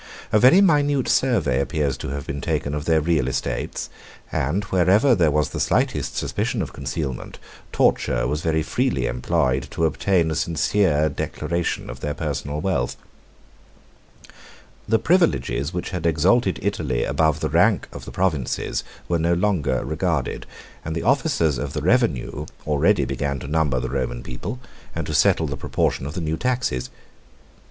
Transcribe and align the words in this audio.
A 0.31 0.39
very 0.39 0.61
minute 0.61 1.07
survey 1.07 1.59
appears 1.61 1.95
to 1.97 2.09
have 2.09 2.25
been 2.25 2.41
taken 2.41 2.73
of 2.73 2.85
their 2.85 3.01
real 3.01 3.27
estates; 3.27 3.87
and 4.31 4.63
wherever 4.71 5.13
there 5.13 5.29
was 5.29 5.49
the 5.49 5.59
slightest 5.59 6.15
suspicion 6.17 6.63
of 6.63 6.73
concealment, 6.73 7.37
torture 7.71 8.25
was 8.25 8.41
very 8.41 8.63
freely 8.63 9.05
employed 9.05 9.67
to 9.69 9.85
obtain 9.85 10.31
a 10.31 10.35
sincere 10.35 11.07
declaration 11.07 11.87
of 11.87 11.99
their 11.99 12.15
personal 12.15 12.61
wealth. 12.61 12.97
21 14.23 14.35
The 14.89 14.97
privileges 14.97 15.71
which 15.71 15.91
had 15.91 16.07
exalted 16.07 16.57
Italy 16.63 17.03
above 17.03 17.39
the 17.39 17.49
rank 17.49 17.87
of 17.91 18.05
the 18.05 18.11
provinces 18.11 18.83
were 19.07 19.19
no 19.19 19.35
longer 19.35 19.85
regarded: 19.85 20.47
211 20.81 20.81
and 20.85 20.95
the 20.95 21.03
officers 21.07 21.57
of 21.59 21.73
the 21.73 21.81
revenue 21.83 22.47
already 22.65 23.05
began 23.05 23.37
to 23.37 23.47
number 23.47 23.79
the 23.79 23.87
Roman 23.87 24.23
people, 24.23 24.59
and 24.95 25.05
to 25.05 25.13
settle 25.13 25.45
the 25.45 25.55
proportion 25.57 26.07
of 26.07 26.15
the 26.15 26.21
new 26.21 26.37
taxes. 26.37 26.89